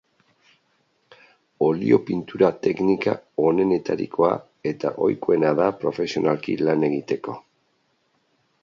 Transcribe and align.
Olio-pintura 1.65 2.49
teknika 2.63 3.13
onenetarikoa 3.49 4.31
eta 4.73 4.95
ohikoena 5.09 5.53
da 5.63 5.71
profesionalki 5.85 6.59
lan 6.67 6.91
egiteko. 6.93 7.41